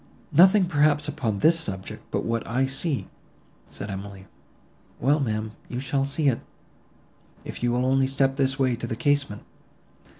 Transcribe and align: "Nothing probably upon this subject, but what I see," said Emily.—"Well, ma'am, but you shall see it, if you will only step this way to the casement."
"Nothing 0.31 0.65
probably 0.65 1.05
upon 1.09 1.37
this 1.39 1.59
subject, 1.59 2.01
but 2.09 2.25
what 2.25 2.41
I 2.47 2.65
see," 2.65 3.07
said 3.67 3.91
Emily.—"Well, 3.91 5.19
ma'am, 5.19 5.51
but 5.61 5.71
you 5.71 5.79
shall 5.79 6.05
see 6.05 6.27
it, 6.27 6.41
if 7.45 7.61
you 7.61 7.71
will 7.71 7.85
only 7.85 8.07
step 8.07 8.35
this 8.35 8.57
way 8.57 8.75
to 8.77 8.87
the 8.87 8.95
casement." 8.95 9.43